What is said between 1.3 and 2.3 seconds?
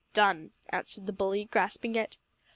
grasping it.